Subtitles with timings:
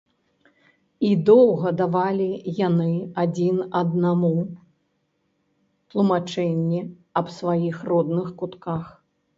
[1.09, 2.25] І доўга давалі
[2.67, 2.89] яны
[3.25, 4.33] адзін аднаму
[5.89, 6.81] тлумачэнні
[7.25, 8.83] аб сваіх родных кутках.